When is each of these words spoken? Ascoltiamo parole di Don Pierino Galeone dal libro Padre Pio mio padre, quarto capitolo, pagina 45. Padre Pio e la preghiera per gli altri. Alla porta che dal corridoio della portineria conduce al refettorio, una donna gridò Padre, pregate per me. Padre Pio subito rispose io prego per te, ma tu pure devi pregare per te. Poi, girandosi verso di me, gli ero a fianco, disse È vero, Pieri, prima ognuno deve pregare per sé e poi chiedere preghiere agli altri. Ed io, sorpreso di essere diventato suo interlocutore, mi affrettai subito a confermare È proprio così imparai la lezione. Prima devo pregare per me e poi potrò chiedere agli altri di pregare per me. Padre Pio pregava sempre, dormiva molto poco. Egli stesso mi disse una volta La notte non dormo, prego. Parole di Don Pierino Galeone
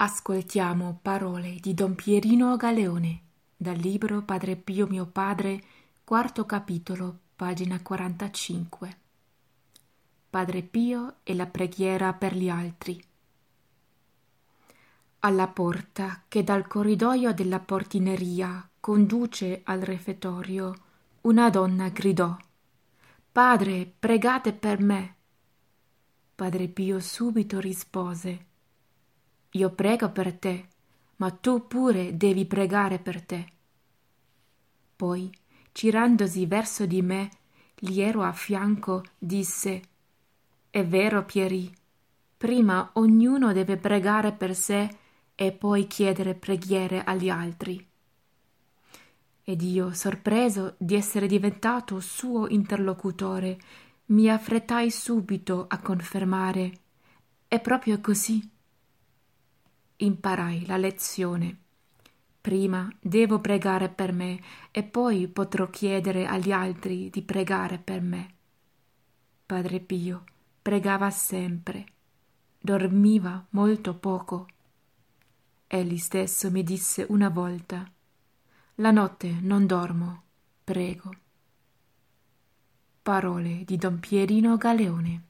Ascoltiamo 0.00 1.00
parole 1.02 1.56
di 1.60 1.74
Don 1.74 1.96
Pierino 1.96 2.56
Galeone 2.56 3.22
dal 3.56 3.76
libro 3.76 4.22
Padre 4.22 4.54
Pio 4.54 4.86
mio 4.86 5.06
padre, 5.06 5.60
quarto 6.04 6.46
capitolo, 6.46 7.18
pagina 7.34 7.82
45. 7.82 8.98
Padre 10.30 10.62
Pio 10.62 11.16
e 11.24 11.34
la 11.34 11.46
preghiera 11.46 12.12
per 12.12 12.36
gli 12.36 12.48
altri. 12.48 13.02
Alla 15.18 15.48
porta 15.48 16.22
che 16.28 16.44
dal 16.44 16.68
corridoio 16.68 17.34
della 17.34 17.58
portineria 17.58 18.70
conduce 18.78 19.62
al 19.64 19.80
refettorio, 19.80 20.74
una 21.22 21.50
donna 21.50 21.88
gridò 21.88 22.36
Padre, 23.32 23.92
pregate 23.98 24.52
per 24.52 24.80
me. 24.80 25.16
Padre 26.36 26.68
Pio 26.68 27.00
subito 27.00 27.58
rispose 27.58 28.46
io 29.52 29.70
prego 29.70 30.10
per 30.10 30.32
te, 30.34 30.68
ma 31.16 31.30
tu 31.30 31.66
pure 31.66 32.16
devi 32.16 32.44
pregare 32.44 32.98
per 32.98 33.22
te. 33.22 33.46
Poi, 34.94 35.32
girandosi 35.72 36.46
verso 36.46 36.86
di 36.86 37.02
me, 37.02 37.30
gli 37.74 38.00
ero 38.00 38.22
a 38.22 38.32
fianco, 38.32 39.04
disse 39.18 39.82
È 40.68 40.84
vero, 40.84 41.24
Pieri, 41.24 41.72
prima 42.36 42.90
ognuno 42.94 43.52
deve 43.52 43.76
pregare 43.76 44.32
per 44.32 44.54
sé 44.54 44.88
e 45.34 45.52
poi 45.52 45.86
chiedere 45.86 46.34
preghiere 46.34 47.04
agli 47.04 47.28
altri. 47.28 47.86
Ed 49.44 49.62
io, 49.62 49.92
sorpreso 49.94 50.74
di 50.76 50.94
essere 50.94 51.26
diventato 51.26 52.00
suo 52.00 52.48
interlocutore, 52.48 53.58
mi 54.06 54.28
affrettai 54.28 54.90
subito 54.90 55.66
a 55.68 55.78
confermare 55.80 56.72
È 57.46 57.60
proprio 57.60 58.00
così 58.00 58.57
imparai 59.98 60.66
la 60.66 60.76
lezione. 60.76 61.56
Prima 62.40 62.88
devo 63.00 63.40
pregare 63.40 63.88
per 63.88 64.12
me 64.12 64.40
e 64.70 64.82
poi 64.82 65.28
potrò 65.28 65.68
chiedere 65.68 66.26
agli 66.26 66.52
altri 66.52 67.10
di 67.10 67.22
pregare 67.22 67.78
per 67.78 68.00
me. 68.00 68.34
Padre 69.44 69.80
Pio 69.80 70.24
pregava 70.62 71.10
sempre, 71.10 71.86
dormiva 72.58 73.44
molto 73.50 73.94
poco. 73.96 74.46
Egli 75.66 75.98
stesso 75.98 76.50
mi 76.50 76.62
disse 76.62 77.04
una 77.08 77.28
volta 77.28 77.90
La 78.76 78.90
notte 78.90 79.30
non 79.40 79.66
dormo, 79.66 80.22
prego. 80.62 81.10
Parole 83.02 83.64
di 83.64 83.76
Don 83.76 83.98
Pierino 83.98 84.56
Galeone 84.56 85.27